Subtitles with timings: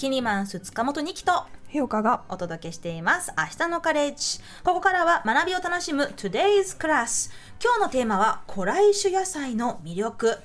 [0.00, 3.34] キニマンス塚本二木とひよかがお届けしています。
[3.36, 4.42] 明日のカレッジ。
[4.64, 7.30] ここからは学びを楽しむ Today's Class
[7.62, 10.38] 今日のテーマは古来種野菜の魅力。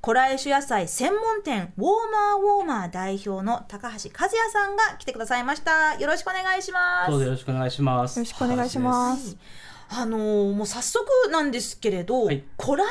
[0.00, 5.96] 古来種野菜専門店ウォーマーウォーマー代表の高橋和也さんが来てくださいました。
[5.98, 7.10] よろしくお願いします。
[7.10, 8.16] どうぞよろしくお願いします。
[8.16, 9.36] よろしくお願いします。
[9.92, 12.44] あのーもう早速なんですけれど、はい。
[12.60, 12.86] 古来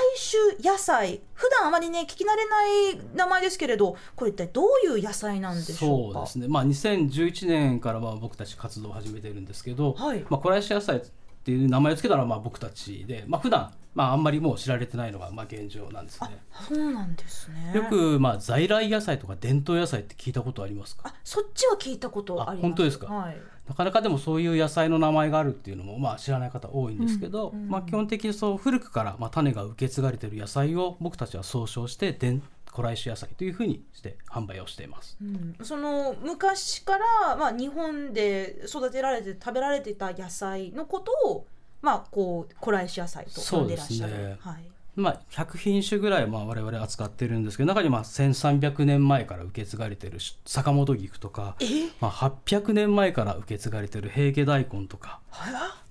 [0.59, 1.21] 種野菜。
[1.33, 2.67] 普段あまりね聞き慣れな
[2.97, 6.19] い名前ですけれどこれ一体どういう野菜なんでしょうか？
[6.19, 6.47] そうですね。
[6.49, 10.25] まあ2011年からまあ僕たち活動を始めてるんですけど、はい。
[10.29, 11.01] まあ古来種野菜っ
[11.45, 16.37] ていう名前をつけたのはまあ僕たちで、まあ普段まああんまりもう知られてないのがまあ現状なんですね。
[16.67, 17.71] そうなんですね。
[17.73, 21.03] よくまあ在来野菜とか伝統野菜って聞いたことありますか？
[21.07, 22.59] あそっちは聞いたことあります。
[22.59, 23.07] あ本当ですか？
[23.07, 23.37] はい、
[23.69, 32.41] なかなかでもそういう野菜の名前があるっていうのもまあ知らない方多いんですけど、うんまあ基本的にそう古くからまあ種が受け継がれている野菜を僕たちは総称して伝
[32.73, 35.17] 古来種野菜というふうにして販売をしています。
[35.21, 41.45] うん、その昔から、まあ、日本で育てられて食べられていた野菜のことを、
[41.81, 44.37] まあ、こう古来種野菜と呼んでらっしゃる、そうですね。
[44.39, 51.55] はい、まあ、100品種ぐらいまあ我々扱ってるんですけど中にまあ1300年前から受け継がれてる坂本菊とか、
[52.01, 55.19] まあ、800年前から受け継がれてる平家大根とか、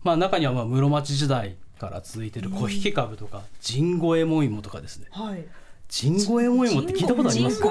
[0.02, 5.06] まあ、中にはまあ室町時代から続いてる小引株とか神護衛門芋とかですね。
[5.10, 5.44] はい、
[5.90, 7.68] 神護衛門芋って聞いたことありますか？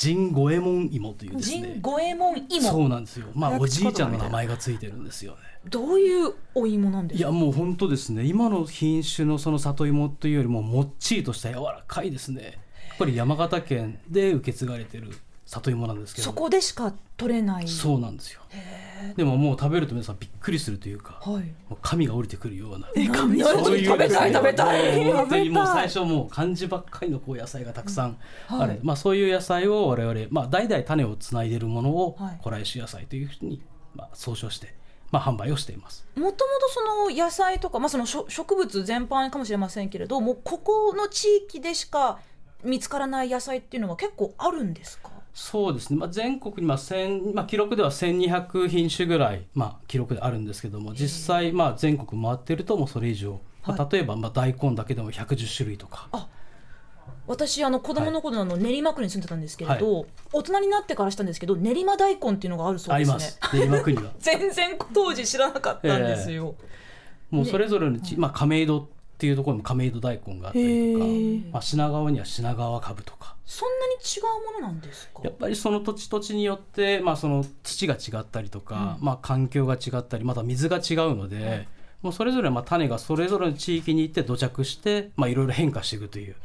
[0.00, 3.26] 人工エモエモ神護衛門芋というです人ね工エモ芋そうなんですよ。
[3.34, 5.32] まあおじいちゃんの名前がついてるんですよ。
[5.32, 7.28] ねどういうお芋なんですか？
[7.28, 15.10] いやもう本当ですね今の品種のその里芋というよりももっちりとした柔らかいですねやっぱり山形県で受け継がれてる
[15.50, 16.24] 里芋なんですけど。
[16.24, 17.68] そこでしか取れない。
[17.68, 18.40] そうなんですよ。
[19.16, 21.44] でももう食べると皆さんびっくりするというかはい。
[21.68, 22.88] もう神が降りてくるような。
[23.12, 23.42] 神？
[23.42, 28.60] そういう食べたい食べたいもう本当にもう最初もう漢字ばっかりのこう野菜がたくさんはい。
[28.62, 32.40] ある、まあ、そういう野菜を我々、まあ、代々種をつないでいるものをはい。
[32.44, 33.62] 古来種野菜というふうに、
[33.94, 34.74] まあ、総称して、
[35.10, 36.06] まあ、販売をしています。
[36.14, 36.38] もともと
[36.68, 42.18] その野菜とか、まあ、その植植物全般かもしれませんけれどもうここの地域でしか
[42.62, 45.09] 見つからない野菜っていうのは結構あるんですか？
[45.32, 56.08] そうですね、まあ、全国にまあ1000、まあ、記録では1200品種ぐらい、まあ、記録であるんですけども実際まあ全国回ってるともうそれ以上、まあ、例えばまあ大根だけでも110種類とか、
[57.26, 63.14] 私あの子供の頃のあの練馬区に住んでたんですけれど、大人になってからしたんですけど練馬大根っていうのがあるそうですね。
[63.14, 63.38] あります。
[63.56, 64.10] 練馬区には。
[64.18, 66.56] 全然当時知らなかったんですよ、
[67.30, 68.86] もうそれぞれの地、まあ、亀戸っ
[69.18, 71.04] ていうところにも亀戸大根があったりとか
[71.52, 75.22] まあ、品川には品川株とかそんなに違うものなんですか？
[75.24, 81.66] やっぱりその土地土地によって、まあ、その土が違ったりとか、まあ、環境が違ったりまた水が違うので、
[82.00, 86.36] もうそれぞれまあ種がそれぞれの地域に行って土着して、まあ、いろいろ変化していくという。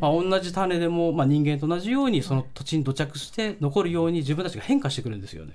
[0.00, 5.52] まあ、同じ種でも、まあ、人間と同じようにその土地に土着して残るように自分たちが変化してくるんですよね。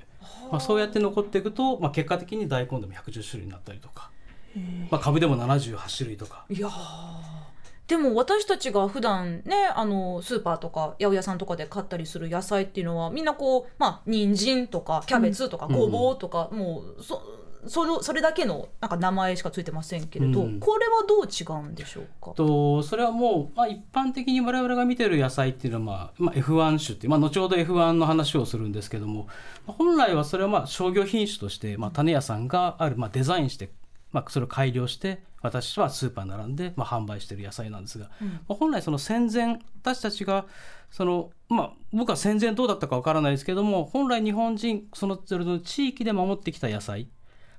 [0.52, 4.12] まあ、そうやって残っていくと、まあ、結果的に大根でも110種類になったりとか、
[4.90, 6.46] まあ、株でも78種類とか。
[6.50, 6.72] いやー
[7.88, 15.76] でも私たちが普段ねあのスーパーとか八百屋さんとかで買ったりする野菜っていうのはみんなこうまあ人参とかキャベツとかうん。
[15.76, 17.22] ごぼうとか、もうそ
[17.68, 20.60] そのそれだけのなんか名前しかついてませんけれど、うん。
[20.60, 22.32] これはどう違うんでしょうか？
[22.36, 29.28] とそれはもう、まあ、一般的に我々が見てる野菜っていうのは、まあまあ、F1 種っていう、まあ、後ほど F1 の話をするんですけども
[29.66, 33.72] まあ本来はそれはまあ商業品種として、まあ、種屋さんがある、まあ、デザインして、
[34.16, 38.10] まあ、それを改良して私はスーパーに並んで、まあ、販売してる野菜なんですが、
[38.48, 40.46] まあ、本来その戦前私たちが
[40.90, 47.10] その、まあ、僕は戦前どうだったかわからないですけども本来日本人そのそれの地域で守ってきた野菜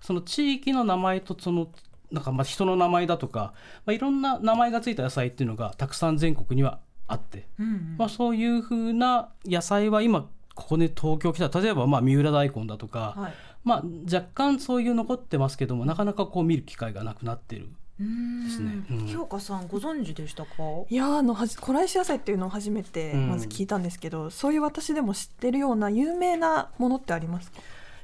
[0.00, 1.69] その地域の名前とその
[2.11, 3.53] なんかまあ人の名前だとか、
[3.84, 13.34] まあ、いろんな名前がついた野菜っていうのがたくさん全国にはあって、うんまあ、そういうふうな野菜は今ここで東京来た例えばまあ三浦大根だとか、はい
[13.66, 17.69] まあ、若干そういう残ってますけどもなかなかこう見る機会がなくなってる
[17.99, 18.84] ですね。
[18.91, 19.06] うん。
[19.06, 20.49] 清香さんご存知でしたか？
[20.88, 23.28] いやーあのはじ古来種野菜っていうのを初めてうん。
[23.28, 27.59] まず聞いたんですけど、そういう私でも知ってるような有名なものってありますか？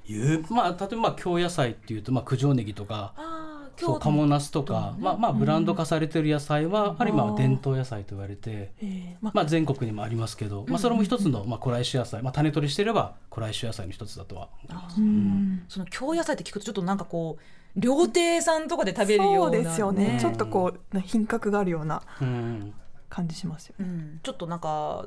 [0.08, 14.48] いうまあ、例えばまあ京野菜っていうと、まあ、九条ネギとかあーそう京鴨ナスとか、まあまあブランド化されてる野菜は、やはりまあ伝統野菜と言われて、えーままあ、全国にもありますけど、まあ、それも一つのまあ古来種野菜、まあ、種取りしていれば古来種野菜の一つだとは。
[14.68, 15.00] 思います。
[15.00, 15.64] うん。
[15.68, 20.18] その京野菜って聞くとちょっとなんかこう料亭さんとかで食べるような、そうですよね、うん。
[20.18, 22.02] ちょっとこう品格があるような。
[22.20, 22.74] うん
[23.14, 23.84] 感じしますよね。
[23.84, 25.06] うん、ちょっとなんか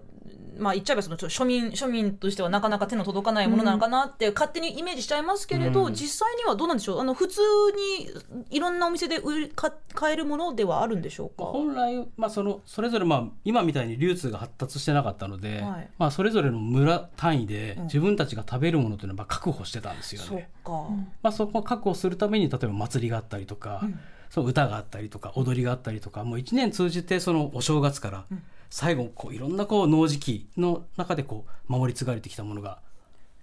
[0.60, 5.94] まあ言っちゃえばそのちょっと庶民庶民としてはなかなか手の届かないものなのかなって勝手にイメージしちゃいますけれど、うん。
[5.94, 7.00] 実際にはどうなんでしょう？
[7.00, 7.42] あの普通
[7.98, 15.90] にいろんなお店で売りか買えるものではあるんでしょうか、本来、まあ、そのそれぞれ、まあ、今みたいに流通が発達してなかったので、はい。
[15.98, 17.84] まあ、それぞれの村単位でうん。
[17.86, 20.50] 自分たちが食べるものというのはまあ確保してたんですよそっね。
[20.64, 20.72] か、
[21.24, 24.00] まあ、そこを確保するために例えば祭りがあったりとか、うん
[24.30, 28.44] その歌があったりとか踊りがあったりとかもう一年通じてそのお正月からうん。
[28.70, 32.80] 最後こういろんなこう農時期の中でこう守り継がれてきたものが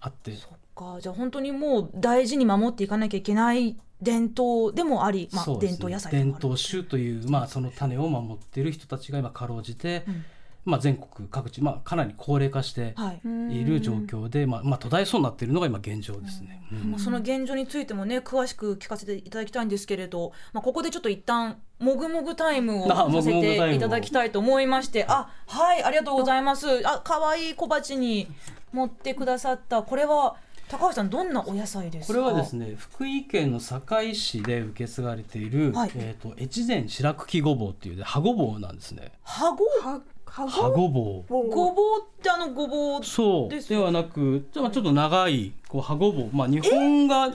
[0.01, 0.33] あって。
[0.33, 0.99] そっか。
[1.01, 6.41] じゃあ本当にもう大事に守っていかなきゃいけない伝統でもあり、まあ、伝統野菜でもある。
[6.43, 10.25] 伝統種という、まあ、その種を守っている人たちが今かろうじて、うん
[10.65, 13.21] まあ、全国各地、まあ、かなり高齢化してはい。
[13.25, 16.63] いる状況で、まあまあ、途絶えそうになっているのが今現状ですね。
[16.73, 16.91] うん。
[16.93, 26.87] まあ、その現状についてもね詳しく聞かせていただきたいんですけれど、まあ、ここでちょっと一旦もぐもぐタイムをさせていただきたいと思いましてあはいありがとうございます。
[26.87, 28.29] あ可愛い小鉢に
[28.73, 29.83] 持ってくださった。
[29.83, 30.37] これは
[30.69, 32.19] 高橋さんどんなお野菜ですか？
[32.19, 35.91] これはですね福井県の坂井市で受け継がれている、はい。
[35.97, 39.13] えー、と越前白茎ごぼうっていうね葉ごぼうなんですね。
[39.23, 40.01] 葉ごはは
[40.33, 41.25] 葉ごぼう？
[41.29, 43.49] ごごぼうってあのごぼうそう。
[43.51, 47.31] ですではなくちょちょっと長いこう葉ごぼう、まあ、日本画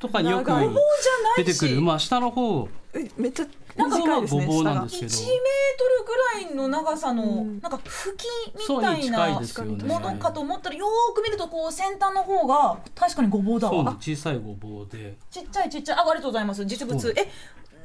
[0.00, 1.46] とかによく長いじゃないし。
[1.46, 2.68] 出てくる、まあ、下の方。
[2.92, 3.46] えめっちゃ
[3.76, 4.46] なんか短いですね。
[4.46, 5.12] ごぼうなんですけど。
[5.12, 5.34] 1メー
[5.78, 7.60] トルぐらいの長さの、うん。
[7.60, 8.26] なんか茎
[8.56, 9.40] みたいな。
[9.86, 15.16] ものかと思ったらよーく見るとこう先端の方が確かにごぼうだそうわ小さいごぼうで。
[15.30, 15.98] ちっちゃいちっちゃい。
[15.98, 16.64] あありがとうございます。
[16.64, 17.14] 実物。
[17.16, 17.30] え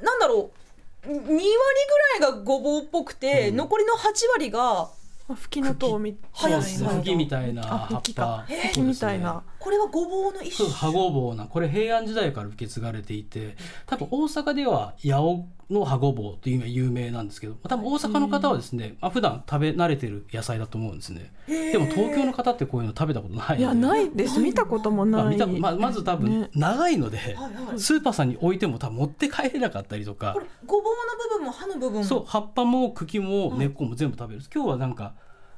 [0.04, 0.69] なんだろう
[1.04, 3.56] 2割ぐらいがごぼうっぽくて、うん。
[3.58, 3.98] 残りの8
[4.34, 4.90] 割が
[5.36, 6.90] ふきのとうみたいなですね。
[6.90, 8.46] 茎みたいなあ葉っ茎か。
[8.48, 9.44] ぱ茎みたいな。
[9.60, 10.68] これはごぼうの一種。
[10.68, 11.46] そう葉ごぼうな。
[11.46, 13.56] これ平安時代から受け継がれていて
[13.86, 21.32] 多分大阪では八尾の葉ごぼうというのが有名なんですけど多分大阪の方はですね、まあ普段食べ慣れてる野菜だと思うんですね。
[21.48, 23.62] でも東京の方ってこういうの食べたことないので。
[23.62, 24.40] いやないです。
[24.40, 26.50] 見たこともまあないまあまず多分ね。
[26.56, 27.80] 長いので、はいはい。
[27.80, 30.34] スーパーさんに置いても多分持って帰れなかったりとか。
[30.34, 32.04] これごぼうの部分も葉の部分も。
[32.04, 35.14] そう葉っぱも茎も根っこも全部食べる今日はなんか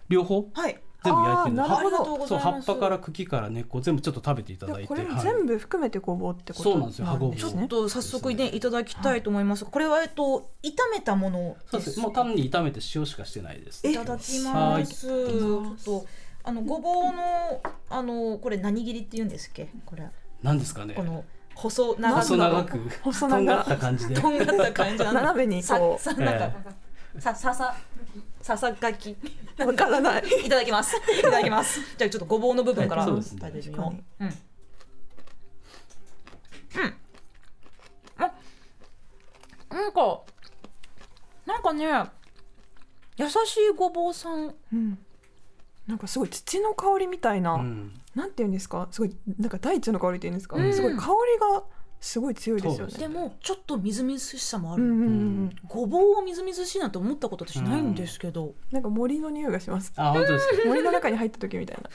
[0.09, 0.49] 両方？
[0.53, 1.63] はい全部焼いてるの。
[1.63, 1.89] あーなるほど。
[1.89, 2.65] ありがとうござそいうます。
[2.67, 7.35] 葉っぱから茎から根っこ全部ちょっと食べていただいてこれ全部含めてごぼうってことそうなんですよ葉ごぼう。
[7.35, 11.91] ちょっねと早速ねいただきたいと思います、これはえっと炒めたものでそうです。
[11.93, 13.87] すもう単に炒めて塩しかしてないです。
[13.87, 15.07] いただきます。
[15.07, 16.05] ちょっと
[16.43, 19.69] あのごぼうのあのこれ何切りって言うんですっけ？
[19.85, 20.07] これ。
[20.41, 20.93] 何ですかね。
[20.95, 21.23] この
[21.53, 22.21] 細長く。
[22.21, 22.79] 細長く。
[23.03, 24.15] 細とんが長った感じで。
[24.15, 25.03] とんがった感じ。
[25.05, 26.01] 斜めにさこう。
[26.01, 26.51] さなんか、
[27.19, 27.75] さささ
[28.41, 29.15] ささがき。
[29.59, 30.23] わからない。
[30.45, 30.95] いただきます。
[30.95, 31.79] いただきます。
[31.97, 33.05] じゃあちょっとごぼうの部分から。
[33.05, 33.41] そうですね。
[33.41, 34.27] 食べてみよ確かううん。
[36.83, 36.93] うん。
[38.17, 38.31] あ
[39.69, 40.21] なんか
[41.45, 41.85] なんかね
[43.17, 43.33] 優し
[43.71, 44.55] いごぼうさん。
[44.73, 44.97] うん。
[45.87, 47.93] なんかすごい土の香りみたいな、うん。
[48.15, 48.87] なんていうんですか？
[48.91, 50.73] すごいなんか大地の香りっていうんですか、うん。
[50.73, 51.05] すごい香り
[51.39, 51.63] が
[52.03, 52.93] すごい強いですよね。
[52.97, 55.45] でもちょっとみずみずしさもある、うんうんうんううん。
[55.45, 59.93] んごぼうをみずみずしいなと思ったこと私ないんですけど、なんか森の匂いがします。
[59.95, 60.55] あ本当ですか？
[60.67, 61.89] 森の中に入った時みたいな。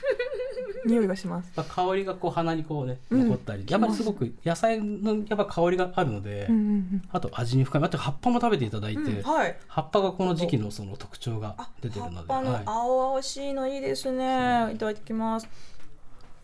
[0.87, 1.51] 匂いがします。
[1.69, 3.25] 香りがこう鼻にこうねうん。
[3.25, 7.03] 残ったり、やっぱりすごく野菜のやっぱ香りがあるので、うんうんうん。
[7.11, 9.59] あと味に深みあと葉っぱも食べていただいて、うんはい。
[9.67, 12.63] 葉っぱがこの時期のその特徴があ出てるので、葉っぱのはい。
[12.65, 15.49] 青々しいのいいですね、いただきます。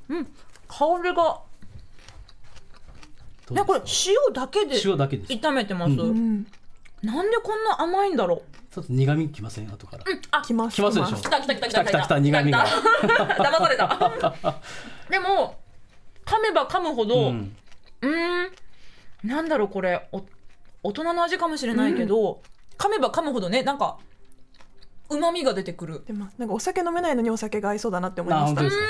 [0.09, 0.25] うん。
[0.67, 1.41] 香りが
[3.53, 5.33] ねこれ塩だけで塩だけです。
[5.33, 5.99] 炒めてます、うん。
[6.01, 6.47] うん。
[7.03, 8.43] なんでこんな甘いんだろう。
[8.73, 10.77] ちょっと苦味きません後から、あきます。
[10.77, 11.17] きますでしょ。
[11.17, 11.85] 来た来た来た来た来た。
[11.85, 12.67] 来た来た苦味が。
[12.67, 14.61] 騙された。
[15.11, 15.59] でも
[16.25, 17.53] 噛めば噛むほど、ううん
[19.25, 20.09] なんだろうこれ。
[20.13, 20.23] お
[20.85, 22.41] 大人の味かもしれないけど、
[22.79, 23.99] 噛めば噛むほどねなんか
[25.11, 26.03] うまみが出てくる。
[26.07, 28.45] でもなんかお酒飲めないのにお酒が合いそうだなって思いました。
[28.45, 28.83] あ本当ですか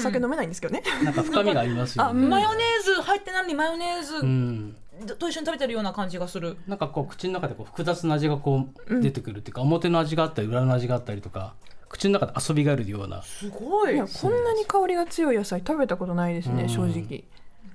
[0.00, 0.82] お酒飲めないんですけどね。
[1.04, 4.76] なんか深みがありますよあねマヨネーズ入ってないのにマヨネーズうん。
[5.18, 9.00] と一緒に食べてるような感じがする、なんかこう口の中でこう複雑な味がこううん。
[9.02, 11.54] 出てくるっていうか、表の味があったり裏の味があったりとか
[11.88, 13.22] 口の中で遊びがあるような。
[13.22, 13.94] すごい。
[13.94, 16.68] いやこんなに香りが強い野菜食べたことないですねうん。
[16.68, 17.24] 正直。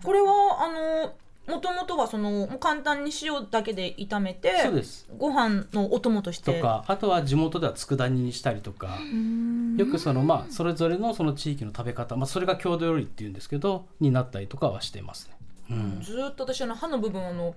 [0.03, 0.29] これは
[0.61, 1.13] あの
[1.47, 5.07] もともとはそのもう簡単に塩だけで炒めてそうです。
[5.17, 6.53] ご飯のお供として。
[6.53, 8.97] とかあとは地元では佃煮にしたりとか。
[9.77, 15.35] よくそのまあそれぞれのその地域の食べ方、まあ、それが郷土料理っていうんですけどになったりとかはしてますね。
[15.69, 17.55] うん、ずーっと私あの歯の部分あの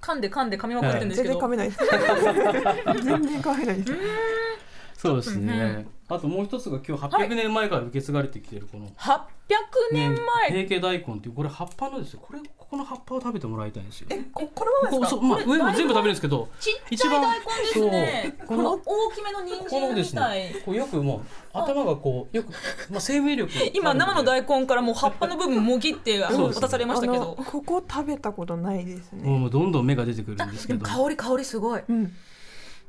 [0.00, 1.70] 噛んで噛んで噛みまくってるんですけど、全然噛めない。
[1.70, 3.82] です全然噛めない。
[3.82, 3.98] で す
[4.96, 5.86] そうですね。
[6.08, 9.16] あともう一つが今日800年前から受け継がれてきてるこの、800
[9.92, 14.08] 年前、平家大根っていうこれ葉っぱのですよこれここの葉っぱを食べてもらいたいんですよ。
[14.32, 18.36] ここれはここそうまあ上も全部食べるんですけどちっちゃい大根ですね。
[18.46, 21.20] この大きめの人この参ですみたい、ねこうよくもう
[21.52, 22.50] 頭がこうよく、
[22.90, 29.28] まあ、生命力 今生の大根からもう葉っぱの部分もぎって渡されましたけあどのここ食べたことないですね。
[29.28, 30.84] もうどんどん芽が出てくるんですけど。
[30.84, 31.82] 香り香りすごい。
[31.88, 32.12] うん。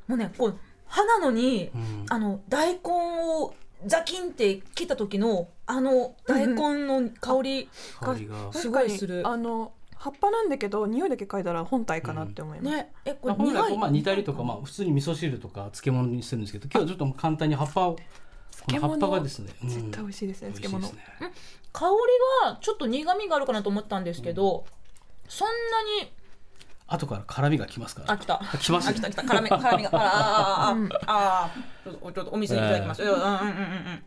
[0.08, 2.06] もうねこう歯なのに、うん。
[2.10, 3.54] あの大根を
[3.86, 8.54] ザキンって切った時のあの大根の香り香りが。
[8.54, 9.28] すごいする。
[9.28, 12.76] あの葉っぱなんだけど匂いだけ嗅いだら本体かなって思います。
[12.76, 12.92] ね。
[13.06, 13.78] えこれまあ本来こう苦い？
[13.80, 18.02] まあ煮たりとかまあ普通に味噌汁とか漬物にするんですけど今日はちょっと簡単に葉っぱをこ
[18.70, 19.70] の葉っぱがですね、うん。
[19.70, 20.88] 絶対美味しいですね漬物。
[20.88, 20.94] ね
[21.74, 21.92] 香り
[22.48, 24.66] はちょっと苦味があるかなと思ったんですけど、
[25.28, 26.12] そんなに
[26.88, 28.12] 後から辛みがきますから。
[28.14, 28.42] あ来た。
[28.60, 29.24] 来ましたあ来た来た。
[29.24, 30.76] 辛み辛みがああああ
[31.08, 31.52] ああ
[31.84, 33.06] ちょっとちょっとお水いただきます、う。
[33.06, 34.04] んうんうんうんうん。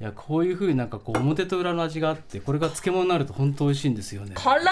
[0.00, 4.34] いやこういうふうになんかこう表と裏の味があってこれが漬物になると本当美味しいんですよね。
[4.34, 4.64] 辛っ。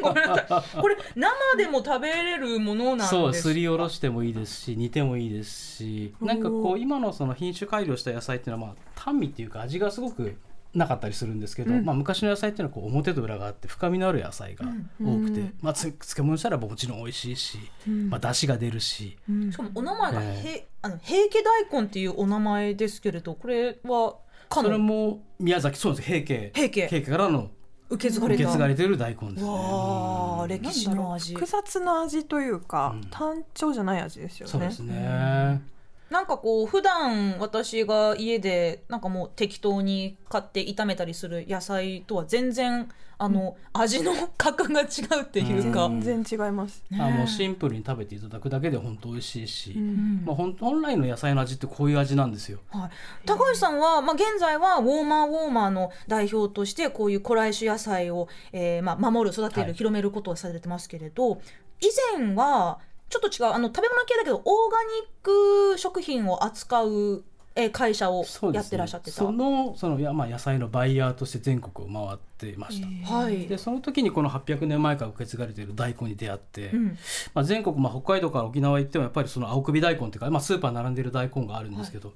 [0.00, 0.80] ごめんなさい。
[0.80, 3.16] これ生でも食べれるものなんですか？
[3.16, 10.34] そうすりおろしてもいいですし煮てもいいですしなんかこう今のその品種改良した野菜っていうのはまあ単味っていうか味がすごく
[10.74, 11.84] なかったりするんですけど、うん。
[11.84, 14.66] まあ、昔の野菜っていうのはこう表と裏があって深みのある野菜が
[15.00, 15.54] 多くて、うん。
[15.60, 17.58] まあ、つ漬物したらもちろん美味しいし、
[17.88, 18.10] うん。
[18.10, 19.16] まあ、出汁が出るし。
[19.28, 19.52] うん。
[19.52, 24.16] しかもお名前が、えへあの平家大根っていうお名前ですけれどこれは
[24.48, 26.06] かそれのも宮崎そうです。
[26.06, 26.52] 平家。
[26.54, 26.86] 平家。
[26.86, 27.50] 平家からの
[27.88, 28.44] 受受け継がれた。
[28.44, 29.50] け継がれてる大根ですね。
[29.50, 30.48] わあうん。
[30.48, 31.34] 歴史の味。
[31.34, 33.08] 複雑な味というか、うん。
[33.10, 34.52] 単調じゃない味ですよね。
[34.52, 35.62] そうですね。
[36.10, 42.88] なんかこう普段私が家でなんかもう適当に買って炒めたりする野菜とは全然
[43.22, 44.86] あの、味の格が違う
[45.20, 46.82] っていうか、全然違います。
[46.88, 46.98] ね。
[46.98, 50.22] あもうシンプルに食べていただくだけで本当美味しいし、うん。
[50.24, 52.60] まあ、ほん本来の野菜の味ってこういう味なんですよ。
[52.70, 52.90] はい、
[53.26, 59.74] 高橋さんは、まあ、現在はウォーマーウォーマーの代表としてこういう古来種野菜を、えーまあ、守る育てる、はい。
[59.74, 61.42] 広めることをされてますけれど
[61.80, 62.78] 以前は
[63.10, 67.24] ちょっと違うあの食べ物系だけどオーガニック食品を扱う、
[67.56, 69.16] えー会社をやってらっしゃってた。
[69.16, 73.12] そのそのいや、まあ、野菜のバイヤーとして全国を回っていました。
[73.12, 73.48] はい。
[73.48, 76.98] でその時にこの800年前から受け継がれている大根に出会って、うん。
[77.34, 82.14] まあ、全国、まあ、北海道から沖縄行ってもやっぱりその青首大根っていうか、まあ、スーパーに並んでる大根があるんですけど、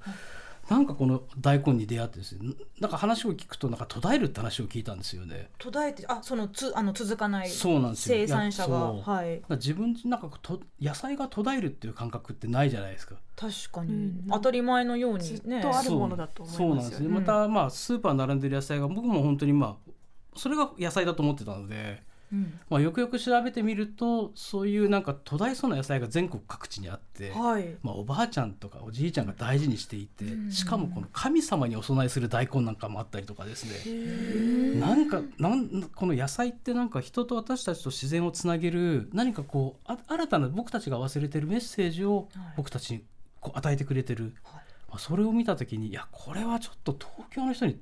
[0.68, 5.50] なんかこの大根に出会ってですねなんか話を聞くとなんか途絶えるって話を聞いたんですよね。
[5.58, 8.18] 途絶えてあそのつあの続かないそうなんですよ。
[8.18, 8.92] 生産者が。
[8.92, 9.42] はい。
[9.50, 13.16] 自分なんかと野菜が途絶えるっていう感覚ってないじゃないですか。
[13.36, 14.26] 確かに、うん。
[14.30, 16.76] 当たり前のようずっにねとあるものだと思いますよそう。
[16.76, 17.06] なんですね。
[17.08, 19.92] うんまたまあスーパーに並んでる野菜が僕も本当にまあ
[20.36, 22.58] それが野菜だと思ってたので、うん。
[22.68, 27.30] まあよくよく調べてみるとそういうなんか途絶えそうな野菜が全国各地にあって。
[27.30, 27.76] はい。
[27.82, 30.50] まあ、おばあちゃんとかおじいちゃんが大事にしていて、うん。
[30.52, 42.54] しかもこの神様にお供えする大根なんかもあったりとかですね、なんかなんこの野菜ってなんか人と私たちと自然をつなげる何かこうあ新たな僕たちが忘れてるメッセージをはい。
[42.56, 43.04] 僕たちに
[43.40, 44.64] こう与えてくれてる、はい。
[44.88, 47.80] まあ、それを見た時にいやこれはちょっと東京の人に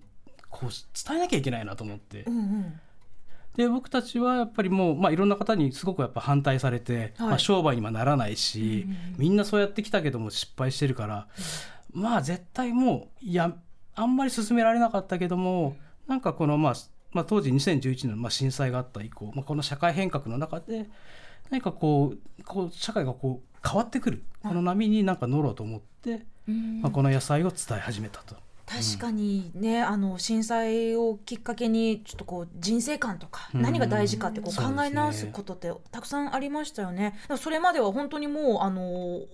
[0.49, 2.81] こう伝えなきゃいけないなと思って、うんうん
[3.57, 7.29] で僕たちはやっぱりもう、まあ、いろんな方にすごくやっぱ反対されて、はい。
[7.29, 11.29] まあ、商売にはならないし、うんうんみんなそうやってきたけども失敗してるから、
[11.93, 13.55] まあ絶対もういや
[13.95, 15.77] あんまり進められなかったけども
[16.09, 16.75] なんかこの、まあ、
[17.13, 20.89] まあ当時2011年のまあ震災があった以降、まあ、この社会変革の中で
[21.51, 24.25] 何かこうこう社会がこう変わってくる。
[24.43, 26.81] この波になんか乗ろうと思って、うん。
[26.83, 28.35] まあ、この野菜を伝え始めたと。
[28.67, 33.63] 確かにね、あの震災をきっかけにちょっとこう人生観とかうん。
[33.63, 37.15] 何が大事かってこう考え直すことってたくさんありましたよね。
[37.23, 38.83] だからそれまでは本当にもうあの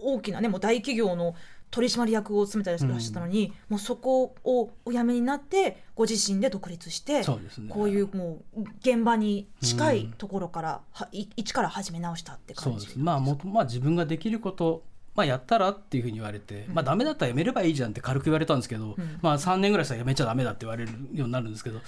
[0.02, 1.34] 大きなねもう大企業の
[1.70, 7.24] 取締役を務めたりしてらっしゃったのに、もうそこをお辞めになってご自身で独立してね。
[7.68, 12.86] こういうもう現場に近いところから、はい一から始め直したってそ感じ。
[12.86, 12.98] うです。
[12.98, 14.82] まあもとまあ自分ができること
[15.18, 19.18] まあ、やったらっていうふうに言われて、まあダメだったらやめればいいじゃんって軽く言われたんですけど、うん。
[19.20, 21.80] まあ3年ぐらいしたらやめちゃダメだって言われるようになるんですけど、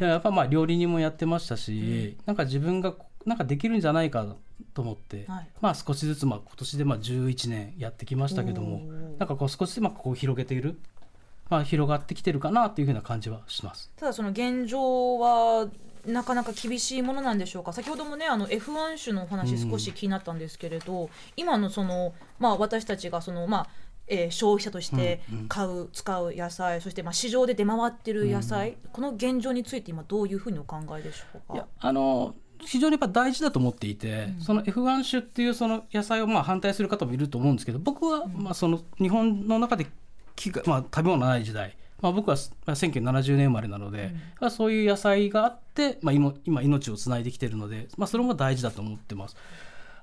[0.00, 2.94] でやっぱまあ料理人もやってましたし、なんか自分が
[3.26, 4.24] なんかできるんじゃないか
[4.72, 5.48] と思って、はい。
[5.60, 10.78] まあ少しずつまあ今年でまあ11年やってきましたけどもなんかこう少しずつまあこう広げている、
[11.50, 13.92] まあ、広がってきてるかなっていうふうな感じはします。
[13.96, 15.68] ただその現状は
[16.06, 17.72] なかなか厳しいものなんでしょうか？
[17.72, 23.66] 先ほどもねあの F1 種のお話少し気になったんですけれど、今のその、まあ、私たちがその、まあ
[24.08, 25.48] えー消費者としてうんうん。
[25.48, 31.54] 買う、使う野菜そしてまあ市場で出回ってる野菜、この現状について今どういうふうにお考えでしょうか？
[31.54, 39.86] いやあの非常にやっぱ大事だと思っていて、その F1 種っていうその野菜をまあ反対する方もいると思うんですけど僕はまあその日本の中で
[40.34, 49.36] 機械まあ、食べ物ない時代、まあ、僕はまあ1970年生まれなので、まあそういう野菜があって、まあ、今今命をつないできているので、まあ、それも大事だと思ってます。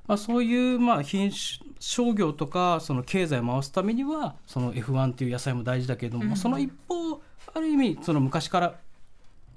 [0.08, 7.22] まあ、そういうまあ品種商業とかその経済を回すためにはその F1 っていう野菜も大事だけれども、まあその一方
[7.54, 8.76] ある意味その昔から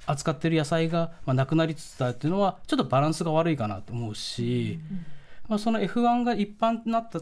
[0.05, 4.81] 扱ってる野菜がまあなくなりつつあるっていうのはちょっとバランスが悪いかなと思うし、
[5.49, 7.21] まあ、その F1 が一般になった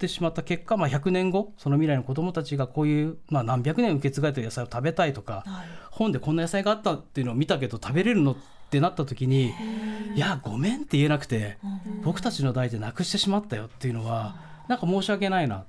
[0.00, 5.66] ってしまった結果、まあ、100年後その未来の子どもたちがこういう、まあ、何百年受け継がれてる野菜を食べたいとか、はい。
[5.90, 8.36] 本でこんな野菜があったっていうのを見たけど食べれるのっ
[8.70, 9.52] てなった時に
[10.14, 11.58] いやごめんって言えなくて
[12.02, 14.36] 僕たちの代でなくしてしまったよっていうのは
[14.68, 15.64] なんか申し訳ないな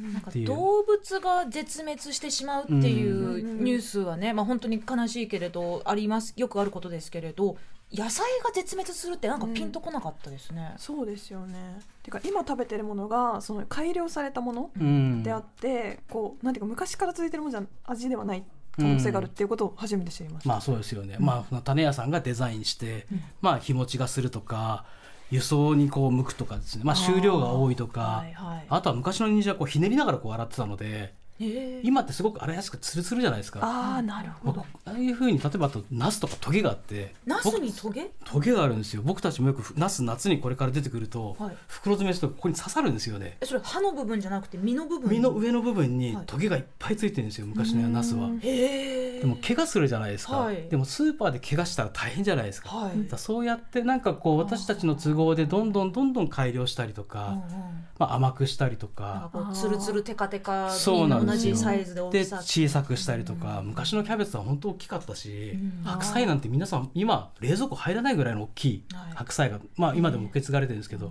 [0.00, 7.56] なんか動物が絶滅してしまうっていうニュースはね、まあ本当に悲しいけれどありますよくあることですけれど
[7.92, 10.74] 野菜が絶滅するってなんかピンとこなかったですね。
[10.76, 11.78] そうですよね。
[12.02, 15.22] てか今食べてるものがその改良されたものうん。
[15.22, 18.44] であって、こうなんていうか昔から続いてるものじゃ味ではない
[18.76, 23.06] 可能性があるっていうことを初めて知りました、まあそうですよね、まあ種屋さんがデザインして、
[23.40, 24.84] まあ日持ちがするとか
[25.30, 28.24] 輸送にこう向くとかですね、まあ、収量が多いとか。
[28.68, 33.60] あとは昔の人参はこうひねりながらこう洗ってたので今ってすごく洗いやすくツルツルじゃないですか。
[33.62, 38.10] ああなるほ僕どああいうふうに例えばあとナスとかトゲがあってナスにトゲ？
[38.24, 39.02] トゲがあるんですよ。
[39.04, 41.56] 僕たちもよくナス夏にこれから出てくると、はい。
[41.68, 43.36] 袋詰めするとここに刺さるんですよね。
[43.40, 46.26] えそれ葉の部分じゃなくて実の部分実の上の部分にはい。
[46.26, 48.28] トゲがいっぱいついてるんですよ昔のナスは。
[48.40, 50.68] でも怪我するじゃないですか、はい。
[50.68, 57.38] でもスーパーで怪我したら大変じゃないですか,、はい、だからそうやってなんかこう私たちの都合でどんどんどんどん改良したりとうんか、うん。
[57.98, 58.96] まあ、甘くしたりとか。
[58.96, 65.82] かこうツルツルテカテカそうなん同じサイズで大できさ小さくしたりとか、昔のキャベツは本当大きかったし、うん。
[65.84, 69.14] 白菜なんて皆さん今冷蔵庫入らないぐらいの大きいはい。
[69.14, 71.08] 白菜が、まあ今でも受け継がれてるんですけど、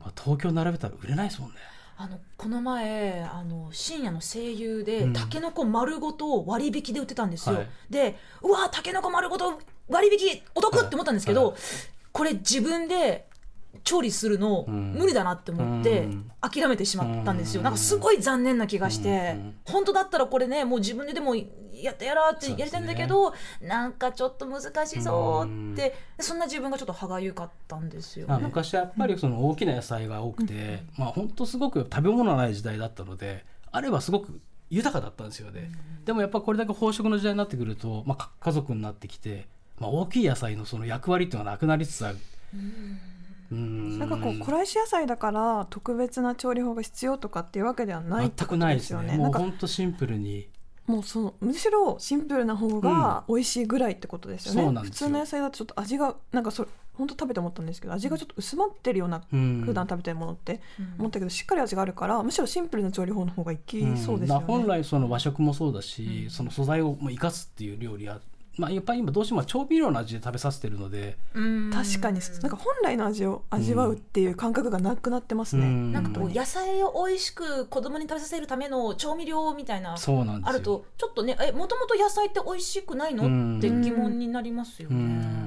[0.00, 1.56] まあ、東京並べたら売れないですもんね。
[1.98, 5.12] あのこの前あの深夜の声優で、うん。
[5.12, 7.66] タケノコ丸ごと割引で売ってたんですよ、はい。
[7.90, 9.58] でうわタケノコ丸ごと
[9.88, 11.56] 割引お得って思ったんですけど、はい。
[12.12, 13.28] これ自分で
[13.84, 28.26] 調理するのうん無理だなって思ってうん諦めてしまったんですよ、うんなんかすごい残念な気がして、うん本当だったらこれねもう自分ででもやってやろうってやりたいんだけど、なんかちょっと難しそうって、そんな自分がちょっと歯がゆかったんですよ。
[28.40, 34.40] 昔はやっぱりその大きな野菜が多くて、まあ本当すごく食べ物のない時代だったのであればすごく
[34.70, 35.70] 豊かだったんですよね、
[36.04, 39.46] でもやっぱこれだけ飽食の時代になってくると、まあ、か家族になってきて、
[39.78, 42.18] まあ、大きい野菜のその役割っていうのがなくなりつつある。
[42.54, 42.98] うん
[43.50, 48.92] なんかこう古来種野菜だから特別な調理法が必要とかっていうわけではないって全くないです。
[48.92, 49.16] よね。
[49.16, 50.48] もう本当シンプルに。
[50.86, 54.62] もうそのむしろシンプルな方が美味しいぐらいってことですよね。
[54.62, 64.24] そうなんよ普通の野菜だとちょっと味がなんかそれ本当食べて思ったんですけど味がちょっと薄まってるようなうん普段食べてるものってうん思ったけどしっかり味があるからむしろシンプルな調理法の方がいきそうですよね。
[64.26, 68.20] んだから本来その和食もそうだし、その素材をもう生かすっていう料理は、
[68.58, 71.70] まあ、やっぱり今どうしても調味料の味で食べさせてるので、うん。
[71.72, 72.20] 確かに。
[72.42, 75.66] なんか本来の味を味わうっていう感覚がなくなってますね。
[75.66, 75.92] うん。
[75.92, 80.48] なんかこう野菜を美味しく子供に食べさせるための調味料みたいなそうなんですよ。
[80.48, 83.58] あるとちょっとねえもともと野菜って美味しくないの、うん。
[83.58, 84.96] って疑問になりますよね。
[84.96, 84.98] う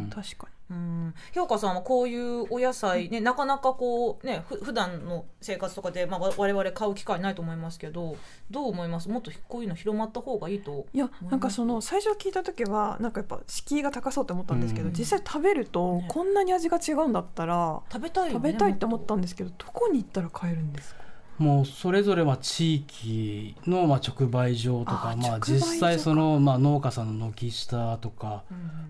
[0.08, 0.10] ん。
[0.10, 0.59] 確かに。
[0.70, 8.18] うん、評価さんはこういうお野菜ねなかなかこうねふ普段の生活とかで、まあ、わ我々買う機会ないと思いますけど
[8.52, 9.10] どう思います？
[9.10, 14.94] もっとこういうの広まった方がいいといやなんかその最初聞いた時はなんかやっぱ敷居が高そうって思ったんですけど、うん。
[14.94, 16.06] 実際食べるとね。
[16.08, 21.02] こんなに味が違うんだったら食べたいよね食べたいって思ったんもですけどどこに行ったら買えるんですか？
[21.40, 28.44] もうそれぞれまあ地域のまあ直売所とかまあ実際そのまあ農家さんの軒下とか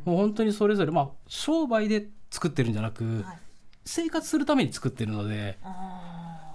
[0.04, 3.24] もう本当にそれぞれまあ商売で作ってるんじゃなく
[3.86, 5.60] 生活するために作ってるので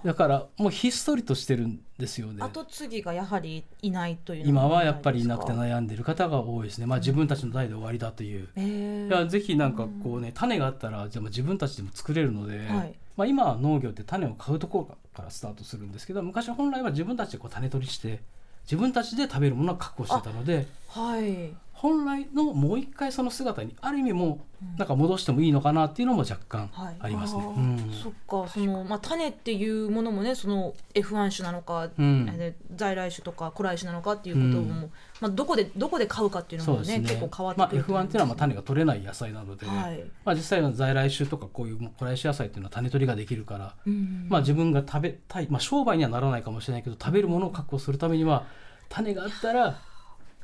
[0.05, 2.43] だからもうひっそりとしてるんですよね。
[2.43, 9.09] 後継ぎがやはりいないというの今がはやっぱりいなくて悩んでる方が多いですね、まあ、自分たちの代で終わりだという、えー。
[9.09, 18.21] いやぜひなんかこうね種があったらじゃあ自分たちでも作れるので、はいまあ、今は農業って種を買うところからスタートするんですけど昔は本来は自分たちでこう種取りして
[18.65, 21.55] 自分たちで食べるものを確保してたのではい。
[21.73, 24.47] 本来のもう一回その姿にある意味も
[24.77, 26.97] うなんか戻してもいいのかなっていうのも若干はい。
[26.99, 27.43] ありますね。
[27.43, 27.93] あーうん。
[27.93, 28.49] そっか。
[28.49, 32.31] その、まあ、種っていうものもねその F1 種なのか、うん。
[32.39, 34.91] えー在来種とか古来種なのかっていうことも、うん
[35.25, 37.09] まあ、どこでどこで買うかっていうのもねね。
[37.09, 40.05] 結構変わってまあ、くる F1 っていうのはまあ種が取れない野菜なので、はい。
[40.23, 44.27] まあ、実際の在来種とかこういう古来種野菜っていうのは種取りができるから、うん。
[44.29, 48.45] まあ、自分が食べたい、まあ、商売にはならないかもしれないけど食べるものを確保するためには
[48.91, 49.81] 種があったら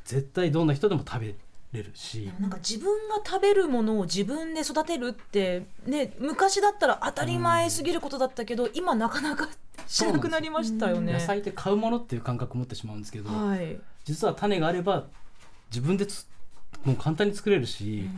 [0.07, 1.35] 絶対どんな人でも食べ
[1.73, 9.49] れるし、なんか自分が食べるものを自分で育てるってね昔だったら当たり前すぎることだったけど、今なかなか
[9.87, 11.13] しなくなりましたよね。
[11.13, 13.79] 野菜って買うものっていう感覚を持ってしまうんですけど、はい。
[14.05, 15.07] 実は種があれば
[15.71, 16.07] 自分で
[16.85, 18.09] もう簡単に作れるし、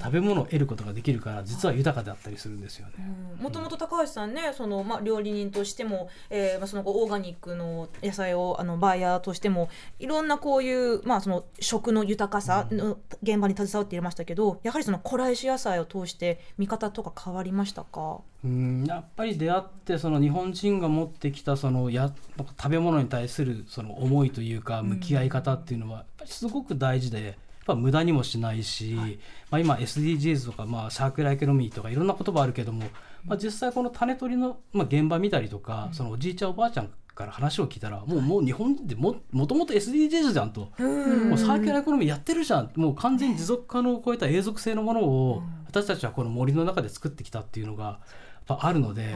[0.00, 2.94] 食べ物を得ることができるから実は豊かだったりするんですよね。
[3.40, 9.68] もともと高橋さんねその、まあ、料理人としても、えーまあ、そのオーガニックの野菜をあのバイヤーとしても
[9.98, 18.22] いろんなこういう、まあ、その食の豊かさの現場に携わっていましたけどやはりその古来種野菜を通して見方とか変わりましたか？
[18.44, 27.20] うんやっぱり出会ってその日本人が持ってきたそのや食べ物に対するその思いというか向き合い方っていうのはやっぱりすごく大事で。
[27.24, 27.34] やっ
[27.70, 28.96] ぱ無駄にもしないし、
[29.50, 32.86] まあ、今 SDGs とか、まあ、サーキュラーエコノミーとかいろんな言葉あるけども、
[33.24, 42.70] まあ、実際この種取りの、まあ、現場見たりとか、そのおじいちゃんおばあちゃんから話を聞いたらもうもう日本でももともと SDGs じゃんと、もうサーキュラーエコノミーやってるじゃん。
[42.76, 47.90] もう完全に持続可能を超えた永続性のものを私たちはこの森の中で作ってきたっていうのがや
[48.54, 49.14] っぱあるので、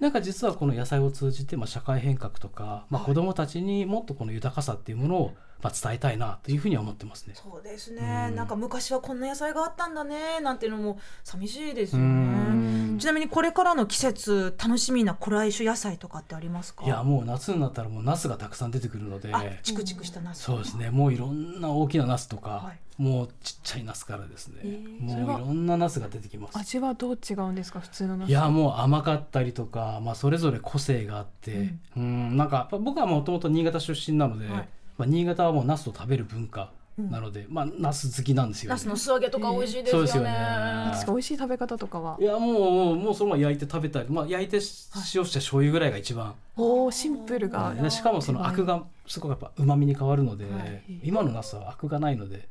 [0.00, 7.34] なんか実はこの野菜を通じて、まあ、社会変革とか、まあ、子どもたちにもっとこの豊かさっていうものを、まあ、伝えたいなというふうには思ってますね。
[7.34, 12.98] そうですね、なんか昔はこんな野菜があったんだねなんていうのも寂しいですようねん。
[12.98, 16.84] ちなみにこれからの季節楽しみな古来種野菜とかってありますか？
[16.84, 19.34] いやもう夏になったらもうナスがたくさん出てくるので。
[19.34, 20.90] あチクチクしたナスそうですね。
[20.90, 22.78] もういろんな大きなナスとか、はい。
[23.02, 26.58] もうちっちゃいナスからですね、ーそれはいもろんなナスが出てきます。
[26.58, 34.68] 味はどう違うんですか普通のナスいやもう甘かったりとか、まあ、それぞれ個性があって、うん、なんかやっぱ僕はもともと新潟出身なので、はい
[34.98, 38.74] まあ、新潟はもうナスを食べる文化なので、まあナス好きなんですよ、ね。
[38.74, 41.04] ナスの素揚げとか美味しいですよね,、そうですよね。
[41.06, 42.16] 美味しい食べ方とかは。
[42.20, 47.72] いやもうもうそのまま焼いて食べたり、まあ、焼いて塩した醤油ぐらいが一番、おおシンプルが。
[47.72, 50.82] でしかもそのアクがすごくやっぱ旨味に変わるので、はい。
[51.04, 52.48] 今のナスはアクがないので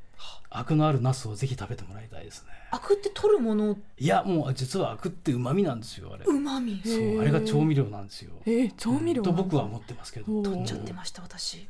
[0.50, 2.52] アクのあるナスをぜひ食べてもらいたいですね。
[2.72, 3.76] アクって取るもの？
[4.00, 6.24] いやもう実はアクって旨味なんですよあれ。
[6.26, 8.32] うまみそうあれが調味料なんですよ。
[8.46, 9.44] えー、調味料となんだ。
[9.44, 10.42] 僕は思ってますけど。
[10.42, 11.68] 取っちゃってました私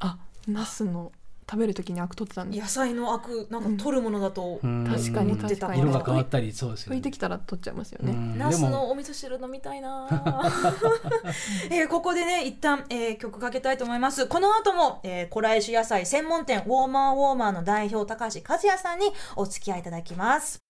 [0.00, 1.12] あナスの
[1.50, 4.86] 食べるときにアク取ってたんで野菜のアクなんか取るものだと、うん。
[4.86, 5.32] 確かに。
[5.32, 5.66] 思ってた。
[5.66, 5.90] から確かに。
[5.90, 6.96] 色が変わったりそうですよね。
[6.96, 8.38] 拭いてきたら取っちゃいますよね、うん。
[8.38, 10.06] ナスでものお味噌汁飲みたいな。
[11.72, 14.28] えーここでね一旦、えー曲かけたいと思います。
[14.28, 20.69] この後も、えー、古来種野菜専門店ウォーマーウォーマーの代表高橋和也さんにお付き合いいただきます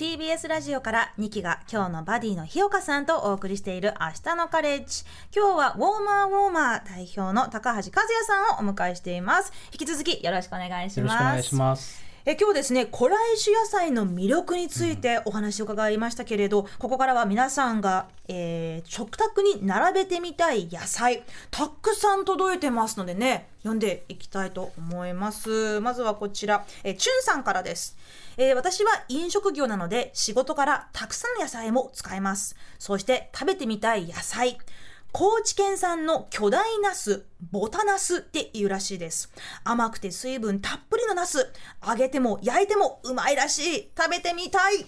[0.00, 5.04] TBS ラジオから2期が今日のバディの日岡さんとお送りしている明日のカレッジ。
[5.36, 9.52] 今日はウォーマーウォーマー代表の高橋和也さんをお迎えしています。
[9.74, 12.02] 引き続きよろしくお願いしよろしくお願いします。
[12.24, 25.80] え今日ですね古来種野菜の魅力についてお話を伺いましたけれど、ここからは皆さんが、えー食卓に並べてみたい野菜たくさん届いてますのでね読んでいきたいと思います。
[25.80, 27.98] まずはこちら、えー、チュンさんからです
[28.42, 32.56] えー私は飲食業なので仕事からたくさんの野菜も使えます。
[32.78, 34.56] そして食べてみたい野菜。
[35.12, 39.30] 高知県産の巨大ナス、ボタナスっていうらしいです。
[39.62, 41.52] 甘くて水分たっぷりのナス、
[41.86, 43.90] 揚げても焼いてもうまいらしい。
[43.94, 44.86] 食べてみたい。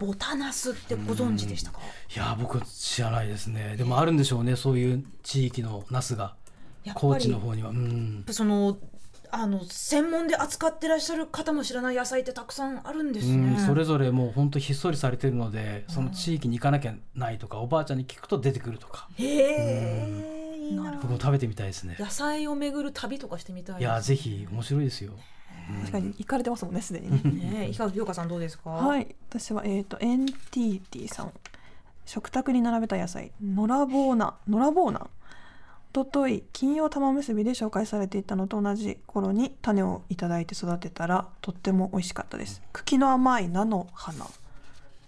[0.00, 1.78] ボタナスってご存知でしたか？
[2.12, 3.76] いや僕知らないですね。
[3.76, 6.34] でもあるんでしょうねそういう地域のナスが。
[6.94, 7.70] 高知の方には。
[7.70, 8.24] うん。
[8.30, 8.76] その、
[9.30, 13.54] あの、専門で扱ってらっしゃる方も知らない野菜ってたくさんあるんですうね。
[13.54, 19.08] ん、それぞれもう本当ひっそりされてるのでその地域に行かなきゃないとかおばあちゃんに聞くと出てくるとか。
[19.18, 20.92] へえ、いいな。
[20.92, 21.96] 僕も食べてみたいですね。
[21.98, 25.12] 野菜を巡る旅とかしてみたいいやぜひ面白いですよ。
[25.80, 27.10] 確かに行かれてますもんねすでに。
[27.10, 28.70] ねねえ、いかが、ようかさんどうですか？
[28.70, 31.32] はい私はえっ、とエンティーティさん。
[32.06, 33.32] 食卓に並べた野菜。
[33.44, 35.08] ノラボーナノラボーナお
[35.92, 42.62] ととい金曜玉結びで紹介されていたのと同じ頃に種をいただいて育てたらとっても美味しかったです。
[42.72, 44.26] 茎の甘い菜の花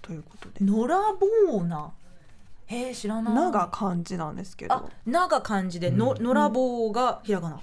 [0.02, 0.64] ということで。
[0.64, 1.92] 野良ボーナ。
[2.66, 3.34] へえ、知らない。
[3.34, 7.60] 菜が漢字なんですけあど、なが漢字で、の、野良棒がひらがな。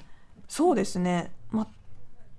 [0.47, 1.31] そうですね。
[1.51, 1.67] ま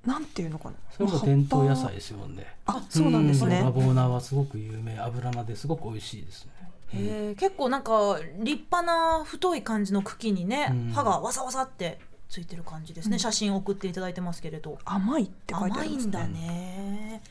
[0.05, 0.77] なんていうのかな。
[0.91, 2.47] それも伝統野菜ですよね。
[2.65, 3.61] ぱあそうなんですね。
[3.63, 4.99] ラボーナはすごく有名。
[4.99, 6.53] 油菜ですごく美味しいですね
[6.95, 10.93] へえ、結構なんか立派な太い感じの茎にね、うん。
[10.93, 13.19] 歯がわさわさってついてる感じですね。
[13.19, 14.79] 写真送っていただいてますけれど。
[14.85, 15.97] 甘いって書いてあすね。
[16.05, 17.23] んだね。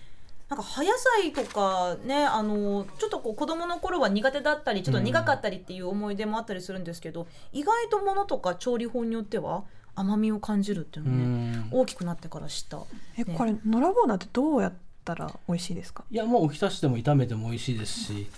[0.49, 0.89] なんか葉野
[1.21, 11.67] 菜とかねあのちょっとこう子供の頃は苦手だったりちょっと苦かったりっていう思い出もあったりするんですけど、意外とものとか調理法によっては甘みを感じるっていううのをね、ん。
[11.71, 12.79] 大きくなってから知った。
[13.17, 16.05] えこれノラボーナってどうやったら美味しいですか？
[16.09, 18.29] いやもうおひたしでも炒めても美味しいですし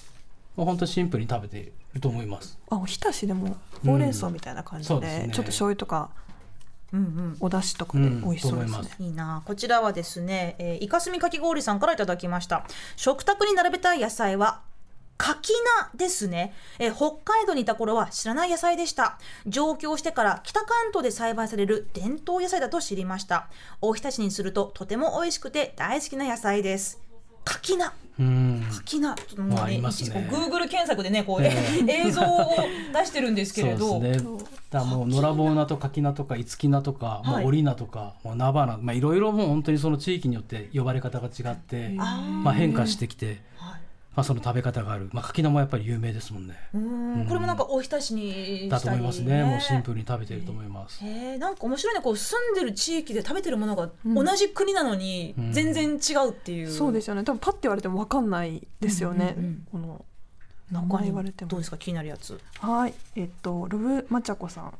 [0.60, 2.60] もう本当シンプルに食べていると思います。
[2.69, 5.34] あおひたしでもほうれん草みたいな感じで,、そうですね。
[5.34, 6.10] ちょっと醤油とか
[6.91, 8.78] うんうんお出汁とかで美味しそうですね。
[9.00, 9.06] うんいま。
[9.06, 9.41] いいな。
[9.45, 12.65] こちらはですね、えー、イカスミかき氷さんからいただきました。
[12.98, 14.60] 食卓に並べたい野菜は
[15.15, 15.54] 柿
[15.93, 19.17] 菜ですね、えー北海道にいた頃は知らない野菜でした。
[19.48, 23.48] 上京してから北関東で栽培される伝統野菜だと知りました。
[23.80, 27.00] おひたしにするととても美味しくて大好きな野菜です
[27.45, 27.91] 柿菜。
[28.19, 28.63] うん。
[28.69, 29.15] 柿菜。
[29.15, 30.28] ちょっともうまああねりますね。
[30.30, 31.49] 一応 Google 検索でねこう、え
[31.88, 32.56] 映像を
[32.93, 33.88] 出してるんですけれど。
[33.89, 34.38] そうですね。
[34.69, 42.30] だもう野良棒菜と柿菜とか五木菜とか、もはいう織菜とか、もう菜花、まあいろいろもう本当にその地域によって呼ばれ方が違って、あー。
[42.30, 43.80] まあ変化してきて、はい
[44.19, 45.10] まあその食べ方がある。
[45.13, 46.55] まあ柿菜もやっぱり有名ですもんね。
[46.73, 49.43] うーんこれもなんかおひたしにしたり、だと思いますね。
[49.45, 51.01] もうシンプルに食べてると思います。
[51.05, 57.23] へえなんか面白いねこう住んでる地域で食べてるものが同じ国なのにうん全然違うっていう、そうですよね。
[57.23, 59.36] 多分パッて言われてもわかんないですよね。
[59.38, 60.05] うんうんうんこの
[60.69, 61.60] 名前言われてもどう。
[61.62, 61.77] ですか？
[61.77, 64.73] 気になるやつはい、えっとロブマチャコさん。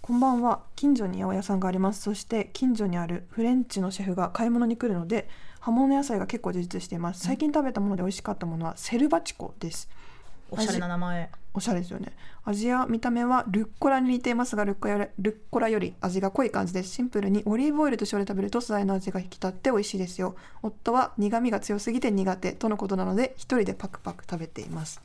[0.00, 0.60] こんばんは。
[0.76, 2.02] 近所に八百屋さんがあります。
[2.02, 5.28] そして近所にあるフレンチのシェフが買い物に来るので、
[5.66, 7.26] 葉物野菜が結構充実しています。
[7.26, 9.88] 最近食べたもので美味しかったものはセルバチコです。
[10.48, 12.12] おしゃれな名前おしゃれですよね。
[12.44, 16.90] 味や見た目はルッコラに似ていますがルッコラよりルッコラより味が濃い感じです。
[16.90, 20.36] シンプルにオリーブオイルと塩で食べると素材の味が引き立って美味しいですよ。
[20.62, 25.00] 夫は苦味が強すぎて苦手とのことなので一人でパクパク食べています。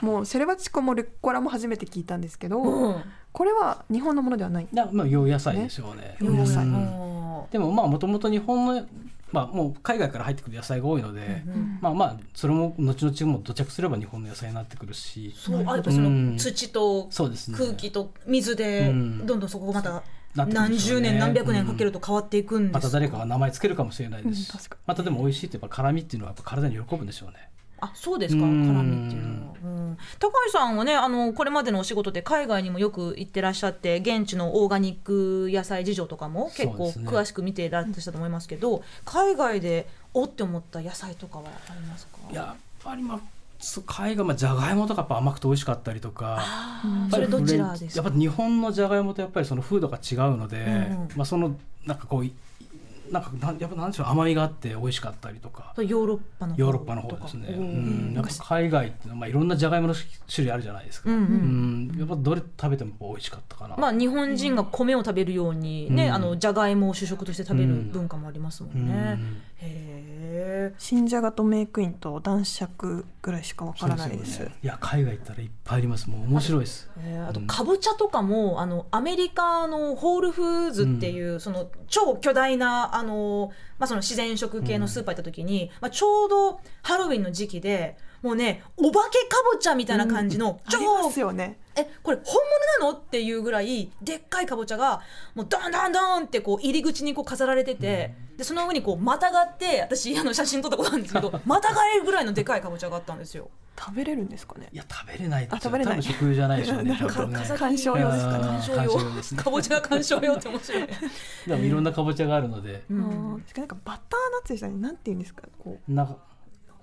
[0.00, 4.68] もうセレバチコもルッコラも初めて聞いたんですけど、うんこれは日本のものではない。
[4.72, 6.16] だまあ洋野菜ですよね。
[6.20, 8.86] 洋野菜うんうんでもまあもともと日本の
[9.32, 16.36] まあもう海外から入ってくる野菜が多いので、うんまあまあそれも後々も土着すれば日本の野菜になってくるし、そうあやっぱそのうん。
[16.36, 17.58] 土とそうですね。
[17.58, 19.26] 空気と水でうん。
[19.26, 20.02] どんどんそこがまた
[20.34, 22.74] 何十年何百年かけると変わっていくんです。
[22.74, 24.76] また誰かが名前つけるかもしれないですし、うん。
[24.86, 27.50] またでも美味しいってやっぱ辛みっていうのはやっぱ体に喜ぶんでしょうね。
[27.80, 28.44] あそうですか。
[28.44, 28.66] うん。
[28.66, 42.18] 辛みっていうのは、うん、高橋さんはねあのこれまでのお仕事で海外にもよく行ってらっしゃって現地のオーガニック野菜事情とかも結構詳しく見ていらっしゃったと思いますけど、海外でおって思った野菜とかはありますか？
[42.32, 43.20] やっぱりまあ
[43.86, 46.42] 海外まあじゃがいもとかやっぱ甘くて美味しかったりとか。
[47.10, 48.02] それどちらですか？
[48.04, 51.08] やっぱ日本のじゃがいもとやっぱりその風土が違うので、うんうん。
[51.16, 52.32] まあそのなんかこうい
[53.12, 55.74] なんかなんやっぱなんでしょう甘みがあって美味しかったりとか。
[55.78, 57.48] ヨーロッパの方ヨーロッパの方ですね。
[57.50, 61.10] うん、やっぱ海外ってまあいろんなじゃがいもの種類あるじゃないですか。
[61.10, 61.24] うんうんう
[61.94, 63.76] んやっぱどれ食べても美味しかったかな。
[63.76, 69.18] まあ、日本人が米を食べるようにね、うんあのじゃがいもを主食として食べる文化もありますもうんんね。
[69.56, 70.74] へえ。
[70.78, 74.40] 新じゃがとメイクインと男爵ぐらいしかわからないです。
[74.40, 76.10] ねいや海外行ったらいっぱいあります。
[76.10, 76.90] もう面白いです。
[76.98, 91.58] えーあとうんかぼちゃとかもあのアメリカのホールフーズっていう、その超巨大なあの、まあ、その自然食系のスーパー行った時に、まあ、ちょうどハロウィンの時期でもうねお化けかぼちゃみたいな感じの、超ありますよね。
[91.76, 92.34] えこれ本
[92.80, 95.00] 物なのっていうぐらいでっかいかぼちゃが
[95.36, 103.48] もうドンドンドンってこう入り口にこう飾られてて、でその上にこうまたがって私あの写真撮ったことあるんですけど またがれるぐらいのでかいかぼちゃがあったんですよ。
[103.78, 104.68] 食べれるんですかね？
[104.72, 104.76] い。
[104.76, 106.90] や食べれないあ食べれない多分食用じゃないでしょうね。
[106.90, 107.06] ねか
[107.56, 110.88] 鑑賞用ですか鑑賞用鑑賞用ですねかぼちゃが鑑賞用って面白いね。
[111.46, 114.74] でもいろんなかぼちゃがあるので、うんあーしかもなんかバターナッツでしたね。
[114.74, 115.42] なんて言うんですか？
[115.62, 116.16] こうなんか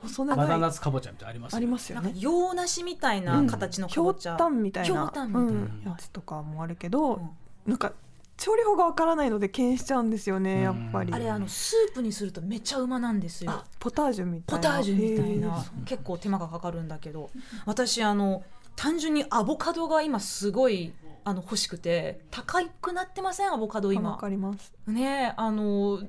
[0.07, 2.15] 細長いナッツかぼちゃみたいなありますよありますよなんかね。
[2.19, 4.31] 洋梨みたいな形のかぼちゃ。
[4.31, 7.29] ひょうたんみたいなひょうたんみたいなうんやつとかもあるけど、うん
[7.65, 7.93] なんか
[8.37, 11.13] 調理法がわからないので敬遠しちゃうんですよねやっぱり。
[11.13, 13.63] あれあのスープにするとめっちゃうまなんですよあ。
[13.79, 14.71] ポタージュみたポいな。
[14.73, 17.29] タージュみたいへなー結構手間がかかるんだけど
[17.65, 18.43] 私あの
[18.75, 20.91] 単純にアボカドが今すごい
[21.23, 24.73] あの欲しくて高くなってませんアボカドわ今かります。
[24.85, 26.05] ねあのず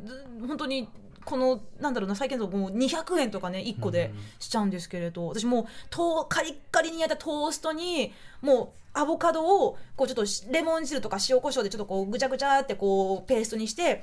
[0.49, 0.89] 本当に
[1.27, 14.03] このなんだろうな最近だともう200円とかね1個でしちゃうんですけれど私もうとカリッカリに焼いたトーストにもうアボカドをこうちょっとレモン汁とか塩コショウでちょっとこうぐちゃぐちゃってこうペーストにして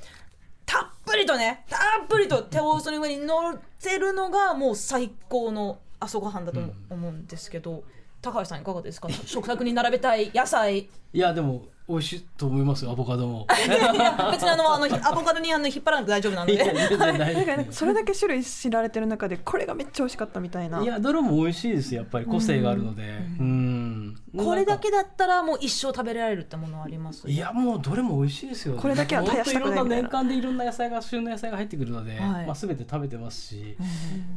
[0.65, 7.83] たっぷりとねたっぷりとトーストの上に乗せるのがもう最高の朝ごはんだと思思うんですけど、
[8.21, 9.09] 高橋さんいかがですか？
[9.09, 10.79] 食卓に並べたい野菜。
[10.79, 13.45] いやでも美味しいと思いますよアボカドも。
[14.31, 20.81] 別にあのあのアボカドにあの引っ張らなくて大丈夫なんかなんかそれだけ種類知られてる中でこれがめっちゃ美味しかったみたいな。
[20.81, 23.03] いやどれも美味しいですよやっぱり個性があるので。
[23.39, 24.19] うん。
[24.35, 27.29] これだけだったらもう一生食べられるってものはあります？
[27.29, 28.77] いやもうどれも美味しいですよ。
[28.77, 33.75] これだけは絶やしたくないみたいな本当いろんな年間でいろんな野菜が旬の野菜が入ってくるので、はいまあ全て食べてますし、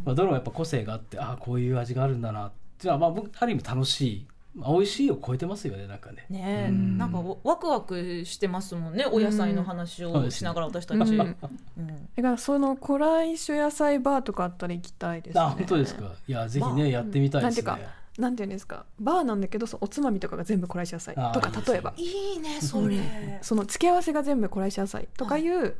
[0.04, 6.24] まあどれもやっぱ個性があってああこういう味があるんだなっていうのはまあ僕ある意味楽しい、まあ美味しいを超えてますよねなんかね。
[6.30, 6.96] ねえ、うん。
[6.96, 11.20] なんかワクワクしてますもんねお野菜の話をしながら私たち、うん。
[11.20, 11.36] うん。
[12.16, 15.40] だからその古来種野菜バーとかあったら行きたいですね。
[15.40, 16.10] あ本当ですか。
[16.26, 17.66] いやぜひね、まあやってみたいですね。
[17.66, 18.86] なんていうかなんていうんですか。
[18.98, 21.92] バーなんだけどそのおつまみとかが全部こらえし野菜とか例えば。
[21.98, 22.98] いいねそれ、
[23.42, 25.76] その付け合わせが全部こらえし野菜とかいう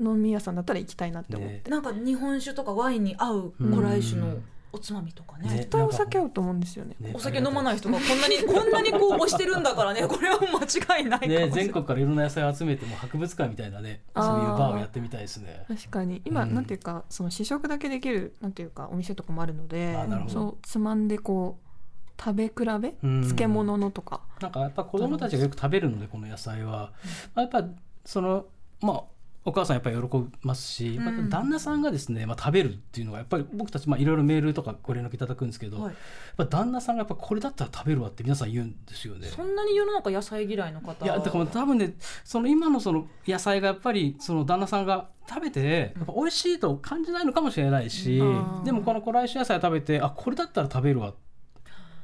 [0.00, 4.36] 飲み屋さんだったら行きたいなって思って、ねなんか日本酒とかワインに合う古来酒の
[4.72, 5.48] おつまみとかね。
[5.48, 6.94] ね絶対お酒合うと思うんですよね。
[7.00, 10.06] ねお酒飲まない人がこんなにこんなにこう推してるんだからね。
[10.06, 15.64] これは間違いないかもしれない、ね全国からいろんな野菜を集めてもう博物館みたいなねそういうバーをやってみたいですね。
[15.68, 16.22] 確かに。
[16.24, 16.54] 今、うん。
[16.54, 19.96] なんていうかその試食だけできるなんていうかお店とかもあるので
[20.28, 23.22] そうつまんでこう食べ比べ、うん。
[23.22, 24.20] 漬物のとか。
[24.40, 24.52] なん。
[24.52, 26.92] かやっぱ子供たちがよく食べるのでこの野菜は、
[27.34, 27.64] まあ、やっぱ
[28.04, 28.46] その
[28.80, 29.02] まあ
[29.48, 31.28] お母さんやっぱり喜びますし、うん。
[31.28, 35.92] 旦那さんがですね、まあ、食べるっていうのがやっぱり僕たちまあいろいろメールとかご連絡いただくんですけど、はい。
[35.92, 35.94] やっ
[36.36, 39.28] ぱ旦那さんがやっぱこれだったら食べるわって皆さん言うんですよね。
[39.28, 41.04] そんなに世の中野菜嫌いの方？
[41.04, 48.64] いやだから多分ねその今のその野菜がやっぱりその旦那さんが食べてやっぱ美味しいと感じないのかもしれないし、うん。
[48.64, 51.14] でもこの古来種野菜食べてあこれだったら食べるわ。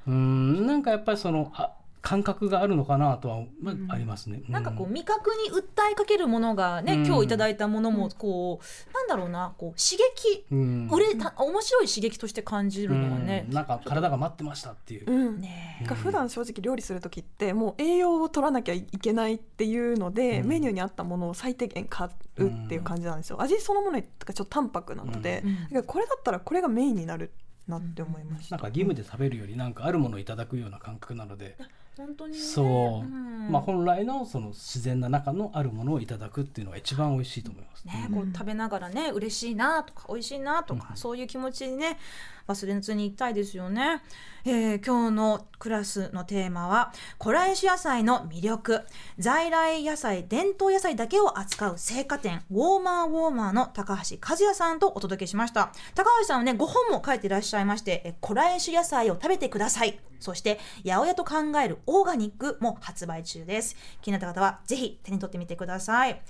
[0.06, 1.72] うんなんかやっぱりそのあ
[2.04, 3.90] 感覚があるのかなとは、まあうん。
[3.90, 4.42] ありますね。
[4.48, 7.06] なんかこう味覚に訴えかけるものがね、うん。
[7.06, 10.44] 今日いただいたものもこう、なんだろうなこう刺激。
[10.52, 13.46] うん、売れた面白い刺激として感じるのはね。
[13.48, 15.10] うん、なんか体が待ってましたっていう。
[15.10, 15.40] うん。
[15.40, 20.48] ねなんか普段正直料理する時ってもう栄養を取らなきゃいけないっていうので、うん。
[20.48, 25.42] メニューに合ったものを最低限買うっていう感じなんですよ、味そのものとかちょっと淡白なので、
[25.86, 27.32] これだったらこれがメインになる
[27.66, 31.56] なって思いました、なんか義務で食べるよりなんかあるものをいただくような感覚なので、
[31.96, 32.38] 本当にね。
[32.38, 33.50] そう、ん。
[33.50, 37.86] まあ本来のその自然な中のあるものをいただくっていうのが一番美味しいと思います。
[37.86, 38.14] ね、うん。
[38.14, 40.96] こう食べながらね嬉しいなとか美味しいなとか、うん。
[40.96, 41.98] そういう気持ちにね
[42.46, 44.02] 忘れずにいきたいですよね、
[44.44, 48.82] えー今日のクラスのテーマは古来種野菜の魅力。
[49.18, 55.72] 在来野菜伝統野菜だけを扱う青果店ウォーマーウォーマーの高橋和也さんとお届けしました。
[55.94, 59.98] 高橋さんはね5本も書いていらっしゃいましてえ古来種野菜を食べてください。
[60.20, 63.76] そして八百屋と考えるオーガニックも発売中です。
[64.02, 66.20] 気になった方はぜひ手に取ってみてください。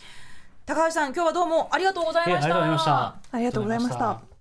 [0.67, 2.93] 高橋さん今日はどうもありがとうございました、えありがとうございました。
[3.33, 4.34] ありがとうございました